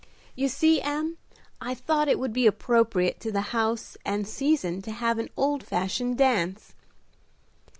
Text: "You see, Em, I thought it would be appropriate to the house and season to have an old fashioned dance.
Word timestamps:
"You 0.35 0.47
see, 0.47 0.81
Em, 0.81 1.17
I 1.61 1.75
thought 1.75 2.07
it 2.07 2.17
would 2.17 2.33
be 2.33 2.47
appropriate 2.47 3.19
to 3.19 3.31
the 3.31 3.53
house 3.53 3.97
and 4.03 4.27
season 4.27 4.81
to 4.81 4.91
have 4.91 5.19
an 5.19 5.29
old 5.37 5.61
fashioned 5.61 6.17
dance. 6.17 6.73